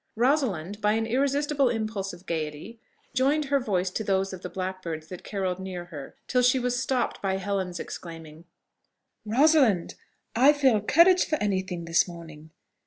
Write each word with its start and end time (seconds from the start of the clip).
Rosalind, 0.15 0.81
by 0.81 0.93
an 0.93 1.05
irresistible 1.05 1.69
impulse 1.69 2.11
of 2.11 2.25
gaiety, 2.25 2.79
joined 3.13 3.45
her 3.45 3.59
voice 3.59 3.91
to 3.91 4.03
those 4.03 4.33
of 4.33 4.41
the 4.41 4.49
blackbirds 4.49 5.09
that 5.09 5.23
carolled 5.23 5.59
near 5.59 5.85
her, 5.85 6.15
till 6.27 6.41
she 6.41 6.57
was 6.57 6.81
stopped 6.81 7.21
by 7.21 7.37
Helen's 7.37 7.79
exclaiming, 7.79 8.45
"Rosalind, 9.27 9.93
I 10.35 10.53
feel 10.53 10.81
courage 10.81 11.25
for 11.27 11.35
anything 11.35 11.85
this 11.85 12.07
morning!" 12.07 12.49